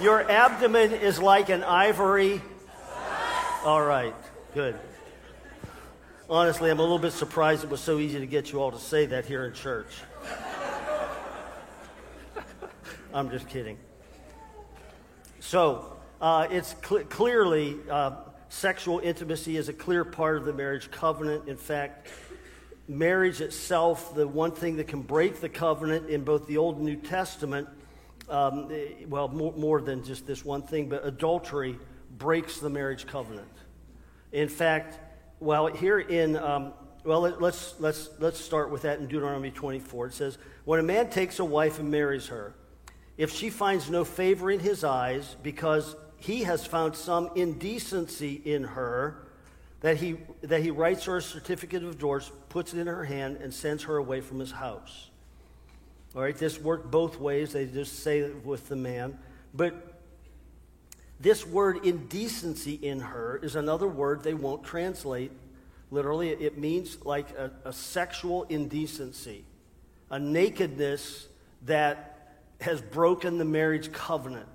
[0.01, 2.41] Your abdomen is like an ivory.
[3.63, 4.15] All right,
[4.53, 4.75] good.
[6.29, 8.79] Honestly, I'm a little bit surprised it was so easy to get you all to
[8.79, 9.87] say that here in church.
[13.13, 13.77] I'm just kidding.
[15.39, 18.15] So uh, it's cl- clearly uh,
[18.49, 21.47] sexual intimacy is a clear part of the marriage covenant.
[21.47, 22.09] In fact,
[22.89, 26.85] marriage itself, the one thing that can break the covenant in both the Old and
[26.85, 27.69] New Testament,
[28.29, 31.79] um, eh, well, more, more than just this one thing, but adultery
[32.17, 33.47] breaks the marriage covenant.
[34.31, 34.97] In fact,
[35.39, 40.07] well, here in um, well, let, us let's let's start with that in Deuteronomy 24.
[40.07, 42.55] It says, "When a man takes a wife and marries her."
[43.21, 48.63] if she finds no favor in his eyes because he has found some indecency in
[48.63, 49.27] her,
[49.81, 53.37] that he, that he writes her a certificate of divorce, puts it in her hand,
[53.37, 55.11] and sends her away from his house.
[56.15, 57.53] All right, this worked both ways.
[57.53, 59.19] They just say it with the man.
[59.53, 59.90] But
[61.21, 65.31] this word indecency in her is another word they won't translate
[65.91, 66.29] literally.
[66.29, 69.43] It means like a, a sexual indecency,
[70.09, 71.27] a nakedness
[71.65, 74.47] that has broken the marriage covenant.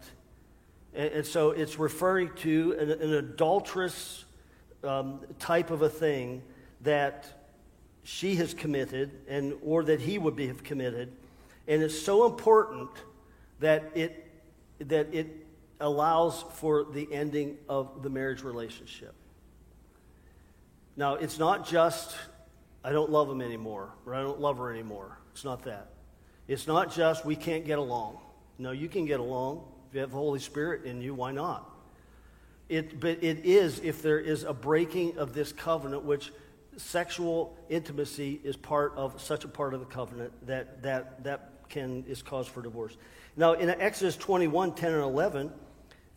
[0.94, 4.24] And, and so it's referring to an, an adulterous
[4.82, 6.42] um, type of a thing
[6.80, 7.26] that
[8.02, 11.12] she has committed and or that he would be, have committed.
[11.68, 12.90] And it's so important
[13.60, 14.24] that it,
[14.78, 15.46] that it
[15.80, 19.14] allows for the ending of the marriage relationship.
[20.96, 22.16] Now, it's not just,
[22.82, 25.18] I don't love him anymore, or I don't love her anymore.
[25.32, 25.90] It's not that.
[26.48, 28.18] It's not just we can't get along.
[28.58, 29.64] No, you can get along.
[29.88, 31.70] If you have the Holy Spirit in you, why not?
[32.68, 36.32] It, but it is if there is a breaking of this covenant, which
[36.76, 42.04] sexual intimacy is part of such a part of the covenant that that, that can
[42.06, 42.96] is cause for divorce.
[43.36, 45.52] Now, in Exodus 21, 10 and 11,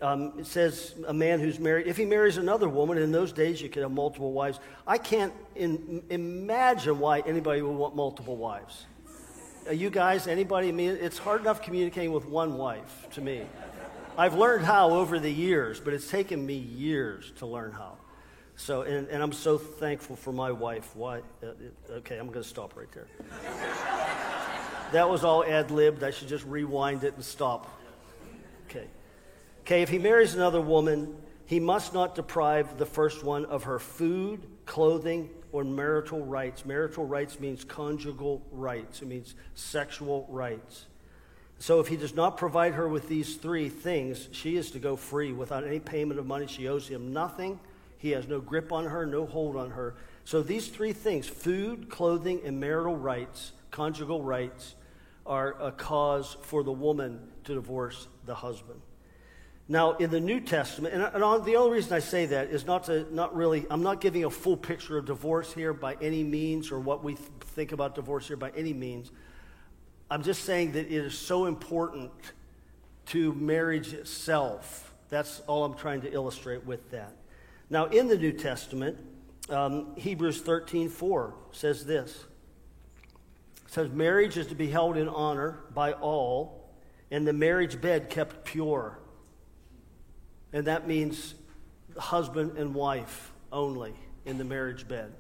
[0.02, 3.62] um, it says a man who's married, if he marries another woman, in those days
[3.62, 4.60] you could have multiple wives.
[4.88, 8.86] I can't in, imagine why anybody would want multiple wives
[9.72, 13.44] you guys, anybody, I mean, it's hard enough communicating with one wife to me.
[14.18, 17.98] I've learned how over the years, but it's taken me years to learn how.
[18.56, 20.96] So, and, and I'm so thankful for my wife.
[20.96, 21.20] Why?
[21.42, 21.52] Uh,
[21.92, 23.08] okay, I'm going to stop right there.
[24.92, 26.04] that was all ad libbed.
[26.04, 27.70] I should just rewind it and stop.
[28.70, 28.88] Okay.
[29.62, 33.80] Okay, if he marries another woman, he must not deprive the first one of her
[33.80, 36.66] food, clothing, or marital rights.
[36.66, 40.86] Marital rights means conjugal rights, it means sexual rights.
[41.58, 44.96] So if he does not provide her with these three things, she is to go
[44.96, 46.48] free without any payment of money.
[46.48, 47.60] She owes him nothing.
[47.98, 49.96] He has no grip on her, no hold on her.
[50.24, 54.76] So these three things food, clothing, and marital rights, conjugal rights,
[55.26, 58.80] are a cause for the woman to divorce the husband.
[59.72, 62.86] Now, in the New Testament, and, and the only reason I say that is not
[62.86, 66.72] to, not really, I'm not giving a full picture of divorce here by any means
[66.72, 69.12] or what we th- think about divorce here by any means.
[70.10, 72.12] I'm just saying that it is so important
[73.08, 74.92] to marriage itself.
[75.10, 77.14] That's all I'm trying to illustrate with that.
[77.70, 78.98] Now, in the New Testament,
[79.50, 82.26] um, Hebrews 13 4 says this.
[83.68, 86.72] It says, Marriage is to be held in honor by all,
[87.12, 88.98] and the marriage bed kept pure.
[90.54, 91.36] And that means
[91.98, 93.94] husband and wife only
[94.26, 95.14] in the marriage bed.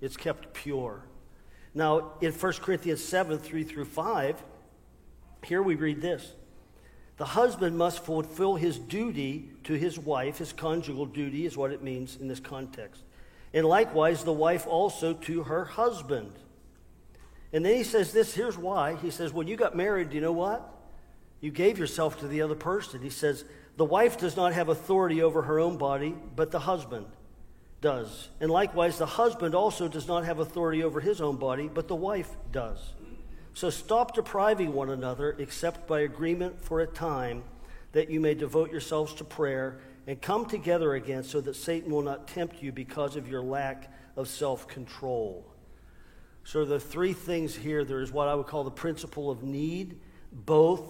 [0.00, 1.02] It's kept pure.
[1.74, 4.42] Now, in 1 Corinthians 7 3 through 5,
[5.44, 6.34] here we read this
[7.16, 11.82] The husband must fulfill his duty to his wife, his conjugal duty is what it
[11.82, 13.02] means in this context.
[13.54, 16.32] And likewise, the wife also to her husband.
[17.52, 18.96] And then he says this here's why.
[18.96, 20.72] He says, When you got married, you know what?
[21.40, 23.02] You gave yourself to the other person.
[23.02, 23.44] He says,
[23.76, 27.06] the wife does not have authority over her own body, but the husband
[27.80, 28.30] does.
[28.40, 31.94] And likewise, the husband also does not have authority over his own body, but the
[31.94, 32.94] wife does.
[33.52, 37.44] So stop depriving one another, except by agreement for a time,
[37.92, 42.02] that you may devote yourselves to prayer and come together again so that Satan will
[42.02, 45.46] not tempt you because of your lack of self control.
[46.44, 49.98] So, the three things here there is what I would call the principle of need.
[50.32, 50.82] Both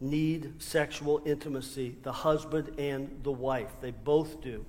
[0.00, 3.70] need sexual intimacy, the husband and the wife.
[3.80, 4.64] They both do.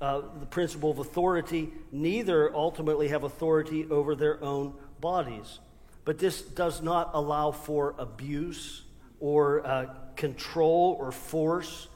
[0.00, 5.58] Uh, the principle of authority, neither ultimately have authority over their own bodies.
[6.04, 8.82] But this does not allow for abuse
[9.20, 9.86] or uh,
[10.16, 11.88] control or force.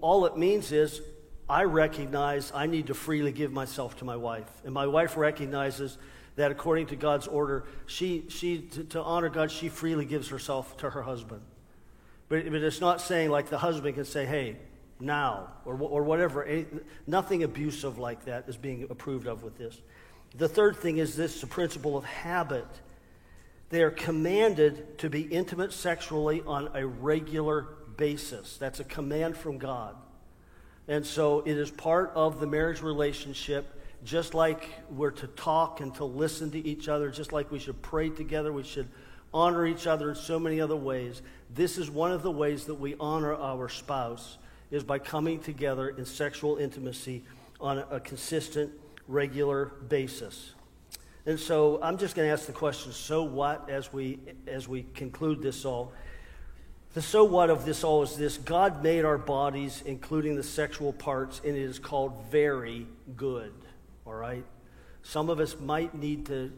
[0.00, 1.00] All it means is
[1.48, 4.50] I recognize I need to freely give myself to my wife.
[4.64, 5.96] And my wife recognizes
[6.34, 10.76] that according to God's order, she, she to, to honor God, she freely gives herself
[10.78, 11.40] to her husband.
[12.28, 14.56] But, but it's not saying like the husband can say, hey,
[14.98, 16.64] now, or, or whatever.
[17.06, 19.80] Nothing abusive like that is being approved of with this.
[20.36, 22.66] The third thing is this the principle of habit.
[23.68, 27.66] They are commanded to be intimate sexually on a regular
[27.96, 28.56] basis.
[28.58, 29.96] That's a command from God.
[30.88, 33.66] And so it is part of the marriage relationship,
[34.04, 37.82] just like we're to talk and to listen to each other, just like we should
[37.82, 38.88] pray together, we should
[39.36, 41.20] honor each other in so many other ways.
[41.54, 44.38] This is one of the ways that we honor our spouse
[44.70, 47.22] is by coming together in sexual intimacy
[47.60, 48.72] on a, consistent,
[49.06, 50.54] regular basis.
[51.26, 54.86] And so I'm just going to ask the question, so what, as we, as we
[54.94, 55.92] conclude this all.
[56.94, 60.94] The so what of this all is this God made our bodies, including the sexual
[60.94, 63.52] parts, and it is called very good.
[64.06, 64.44] All right?
[65.08, 66.50] Some of us might need to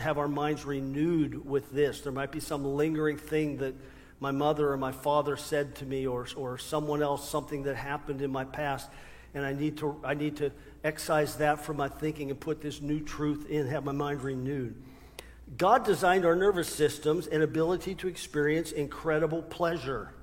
[0.00, 2.02] have our minds renewed with this.
[2.02, 3.74] There might be some lingering thing that
[4.20, 8.22] my mother or my father said to me or, or someone else, something that happened
[8.22, 8.88] in my past.
[9.34, 10.52] And I need, to, I need to
[10.84, 14.80] excise that from my thinking and put this new truth in, have my mind renewed.
[15.58, 20.14] God designed our nervous systems and ability to experience incredible pleasure.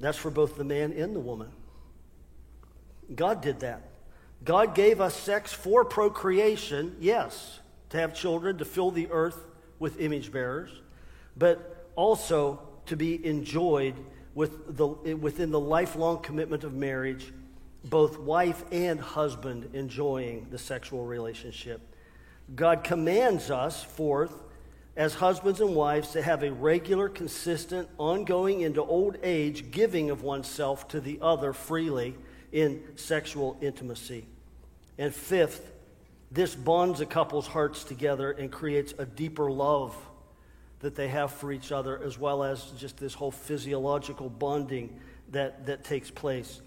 [0.00, 1.48] That's for both the man and the woman.
[3.14, 3.88] God did that.
[4.44, 7.60] God gave us sex for procreation, yes,
[7.90, 9.46] to have children, to fill the earth
[9.78, 10.70] with image bearers,
[11.36, 13.94] but also to be enjoyed
[14.34, 17.32] with the, within the lifelong commitment of marriage,
[17.84, 21.80] both wife and husband enjoying the sexual relationship.
[22.54, 24.42] God commands us, fourth,
[24.96, 30.22] as husbands and wives, to have a regular, consistent, ongoing into old age giving of
[30.22, 32.14] oneself to the other freely
[32.52, 34.26] in sexual intimacy.
[34.98, 35.72] And fifth,
[36.30, 39.96] this bonds a couple's hearts together and creates a deeper love
[40.80, 44.98] that they have for each other, as well as just this whole physiological bonding
[45.32, 46.60] that, that takes place.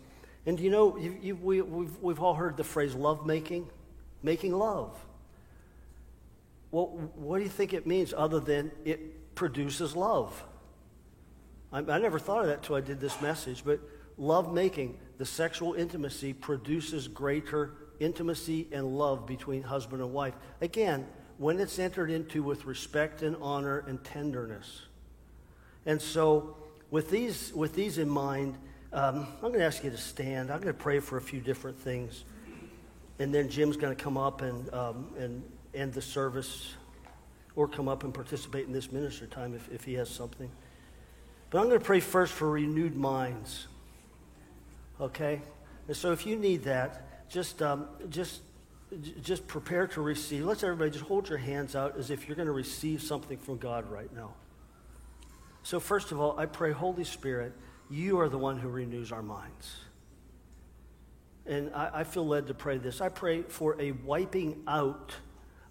[0.46, 3.68] And you know, you, you, we, we've, we've all heard the phrase love making,
[4.24, 4.98] making love.
[6.72, 10.44] Well, what do you think it means other than it produces love?
[11.72, 13.80] I, I never thought of that until I did this message, but
[14.20, 20.36] love making, the sexual intimacy, produces greater intimacy and love between husband and wife.
[20.62, 21.08] Again,
[21.40, 24.84] when it's entered into with respect and honor and tenderness.
[25.88, 26.56] And so,
[26.92, 28.56] with these, with these in mind,
[28.92, 30.50] Um, I'm going to ask you to stand.
[30.50, 32.26] I'm going to pray for a few different things.
[33.20, 35.44] And then Jim's going to come up and, um, and
[35.76, 36.74] end the service
[37.56, 40.50] or come up and participate in this minister time if, if he has something.
[41.52, 43.68] But I'm going to pray first for renewed minds.
[45.00, 45.42] Okay?
[45.88, 48.42] And so if you need that, just, um, just,
[49.22, 50.46] just prepare to receive.
[50.46, 53.58] Let's everybody just hold your hands out as if you're going to receive something from
[53.58, 54.34] God right now.
[55.62, 57.54] So, first of all, I pray, Holy Spirit,
[57.90, 59.76] you are the one who renews our minds.
[61.46, 63.02] And I, I feel led to pray this.
[63.02, 65.14] I pray for a wiping out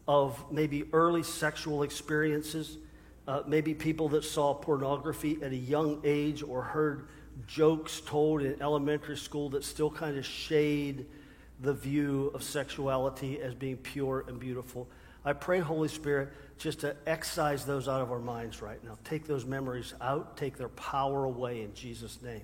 [0.06, 2.78] of maybe early sexual experiences,
[3.26, 7.08] uh, maybe people that saw pornography at a young age or heard
[7.46, 11.06] jokes told in elementary school that still kind of shade
[11.60, 14.88] the view of sexuality as being pure and beautiful.
[15.24, 18.96] I pray, Holy Spirit, just to excise those out of our minds right now.
[19.04, 22.42] Take those memories out, take their power away in Jesus' name.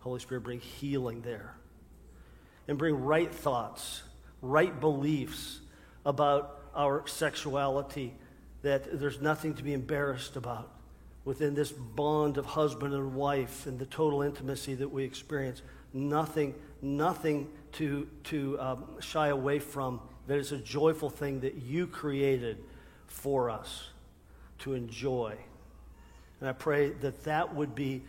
[0.00, 1.54] Holy Spirit, bring healing there.
[2.68, 4.02] And bring right thoughts,
[4.42, 5.60] right beliefs
[6.04, 8.14] about our sexuality,
[8.62, 10.75] that there's nothing to be embarrassed about
[11.26, 15.60] within this bond of husband and wife and the total intimacy that we experience.
[15.92, 20.00] Nothing, nothing to, to um, shy away from.
[20.28, 22.58] That it's a joyful thing that you created
[23.06, 23.88] for us
[24.60, 25.36] to enjoy.
[26.40, 28.02] And I pray that that would be,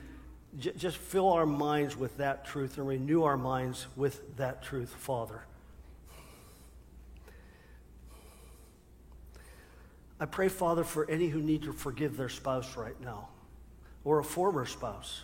[0.59, 4.93] j- just fill our minds with that truth and renew our minds with that truth,
[4.93, 5.41] Father.
[10.19, 13.29] I pray, Father, for any who need to forgive their spouse right now,
[14.03, 15.21] or a former spouse,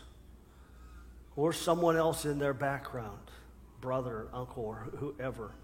[1.35, 3.31] or someone else in their background,
[3.81, 5.55] brother, uncle, or whoever.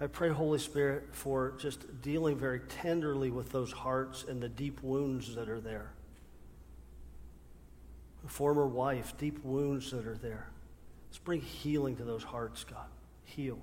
[0.00, 4.80] I pray, Holy Spirit, for just dealing very tenderly with those hearts and the deep
[4.82, 5.92] wounds that are there.
[8.24, 10.48] A former wife, deep wounds that are there.
[11.08, 12.86] Let's bring healing to those hearts, God.
[13.24, 13.58] Heal.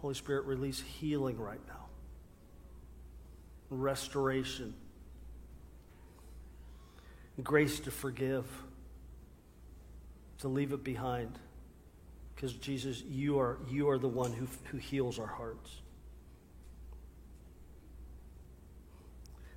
[0.00, 1.89] Holy Spirit, release healing right now
[3.70, 4.74] restoration,
[7.42, 8.44] grace to forgive,
[10.38, 11.38] to leave it behind.
[12.34, 15.70] Because Jesus, you are, you are the one who, who heals our hearts.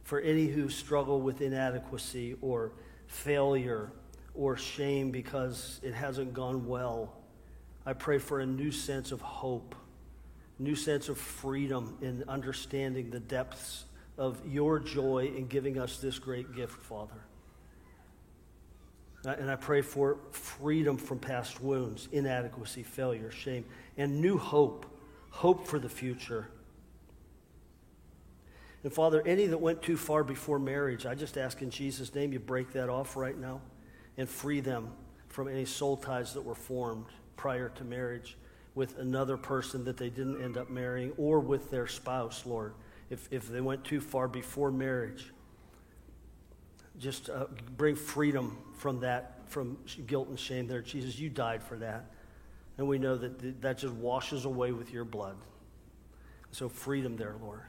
[0.04, 2.74] For any who struggle with inadequacy or
[3.08, 3.92] failure
[4.36, 7.14] or shame because it hasn't gone well,
[7.86, 9.76] I pray for a new sense of hope,
[10.60, 13.86] new sense of freedom in understanding the depths
[14.18, 17.26] of your joy in giving us this great gift, Father.
[19.26, 23.66] Uh, and I pray for freedom from past wounds, inadequacy, failure, shame,
[23.98, 24.86] and new hope,
[25.30, 26.50] hope for the future.
[28.84, 32.34] And Father, any that went too far before marriage, I just ask in Jesus' name
[32.34, 33.62] you break that off right now
[34.18, 34.90] and free them
[35.30, 37.06] from any soul ties that were formed
[37.38, 38.38] prior to marriage
[38.76, 42.74] with another person that they didn't end up marrying or with their spouse, Lord
[43.14, 45.32] if, if they went too far before marriage.
[47.00, 47.46] Just uh,
[47.78, 50.82] bring freedom from that, from guilt and shame there.
[50.82, 52.12] Jesus, you died for that.
[52.78, 55.38] And we know that that just washes away with your blood.
[56.52, 57.62] So, freedom there, Lord.